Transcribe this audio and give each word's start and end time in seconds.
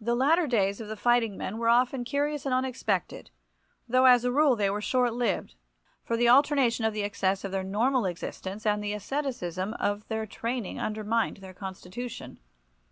The 0.00 0.16
latter 0.16 0.48
days 0.48 0.80
of 0.80 0.88
the 0.88 0.96
fighting 0.96 1.36
men 1.36 1.58
were 1.58 1.68
often 1.68 2.02
curious 2.02 2.44
and 2.46 2.52
unexpected, 2.52 3.30
though 3.88 4.04
as 4.06 4.24
a 4.24 4.32
rule 4.32 4.56
they 4.56 4.68
were 4.68 4.80
short 4.80 5.14
lived, 5.14 5.54
for 6.02 6.16
the 6.16 6.28
alternation 6.28 6.84
of 6.84 6.92
the 6.92 7.04
excess 7.04 7.44
of 7.44 7.52
their 7.52 7.62
normal 7.62 8.06
existence 8.06 8.66
and 8.66 8.82
the 8.82 8.92
asceticism 8.92 9.72
of 9.74 10.08
their 10.08 10.26
training 10.26 10.80
undermined 10.80 11.36
their 11.36 11.54
constitution. 11.54 12.40